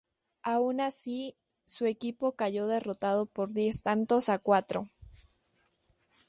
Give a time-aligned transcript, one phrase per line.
[0.41, 1.35] Aun así,
[1.67, 4.87] su equipo cayó derrotado por diez tantos a cuatro.